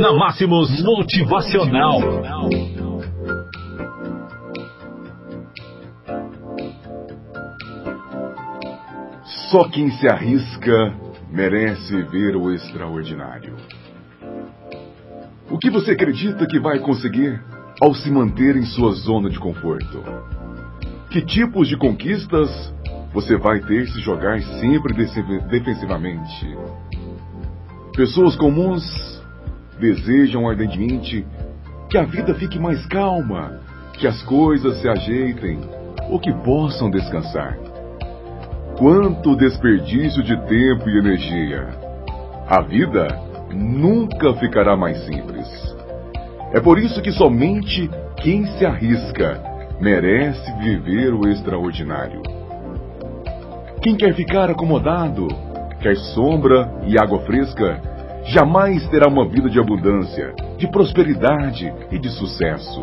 [0.00, 1.98] Na Máximos Motivacional.
[9.50, 10.94] Só quem se arrisca
[11.32, 13.56] merece ver o extraordinário.
[15.50, 17.42] O que você acredita que vai conseguir
[17.82, 20.04] ao se manter em sua zona de conforto?
[21.10, 22.72] Que tipos de conquistas
[23.12, 24.94] você vai ter se jogar sempre
[25.50, 26.56] defensivamente?
[27.96, 29.18] Pessoas comuns
[29.78, 31.26] desejam ardentemente
[31.88, 33.60] que a vida fique mais calma,
[33.94, 35.60] que as coisas se ajeitem
[36.10, 37.58] ou que possam descansar.
[38.78, 41.68] Quanto desperdício de tempo e energia!
[42.48, 43.08] A vida
[43.52, 45.48] nunca ficará mais simples.
[46.52, 49.42] É por isso que somente quem se arrisca
[49.80, 52.22] merece viver o extraordinário.
[53.82, 55.28] Quem quer ficar acomodado,
[55.80, 57.80] quer sombra e água fresca,
[58.28, 62.82] jamais terá uma vida de abundância, de prosperidade e de sucesso.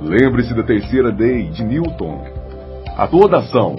[0.00, 2.24] Lembre-se da terceira lei de Newton.
[2.96, 3.76] A toda ação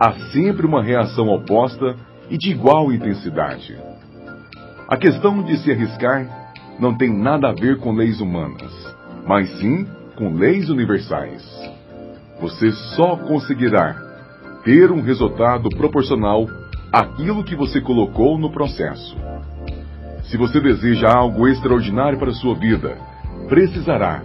[0.00, 1.96] há sempre uma reação oposta
[2.30, 3.76] e de igual intensidade.
[4.88, 6.26] A questão de se arriscar
[6.78, 8.72] não tem nada a ver com leis humanas,
[9.26, 11.42] mas sim com leis universais.
[12.40, 13.94] Você só conseguirá
[14.64, 16.46] ter um resultado proporcional
[16.90, 19.31] àquilo que você colocou no processo.
[20.24, 22.96] Se você deseja algo extraordinário para a sua vida,
[23.48, 24.22] precisará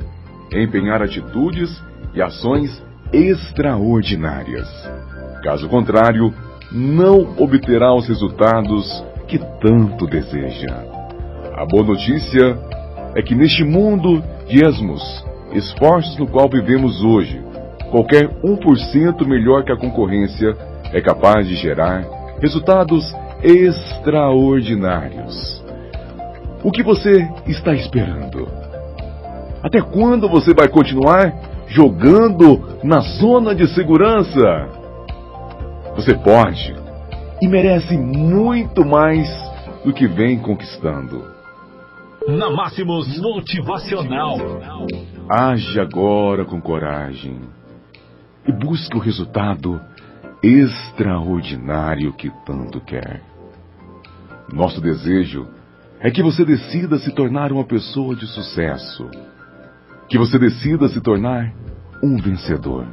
[0.54, 1.82] empenhar atitudes
[2.14, 4.68] e ações extraordinárias.
[5.44, 6.32] Caso contrário,
[6.72, 10.84] não obterá os resultados que tanto deseja.
[11.56, 12.58] A boa notícia
[13.16, 15.02] é que neste mundo de esmos,
[15.54, 17.42] esforços no qual vivemos hoje,
[17.90, 20.56] qualquer 1% melhor que a concorrência
[20.94, 22.06] é capaz de gerar
[22.40, 23.04] resultados
[23.44, 25.67] extraordinários.
[26.64, 28.48] O que você está esperando?
[29.62, 31.34] Até quando você vai continuar
[31.68, 34.70] jogando na zona de segurança?
[35.96, 36.76] Você pode
[37.42, 39.28] e merece muito mais
[39.86, 41.24] do que vem conquistando.
[42.28, 44.38] Na Máximos Motivacional.
[45.30, 47.40] Age agora com coragem
[48.48, 49.80] e busque o resultado
[50.42, 53.22] extraordinário que tanto quer.
[54.52, 55.48] Nosso desejo
[56.00, 59.10] é que você decida se tornar uma pessoa de sucesso,
[60.08, 61.54] que você decida se tornar
[62.04, 62.86] um vencedor.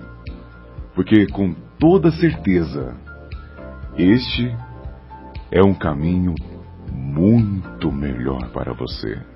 [0.95, 2.97] Porque com toda certeza,
[3.97, 4.57] este
[5.51, 6.35] é um caminho
[6.91, 9.34] muito melhor para você.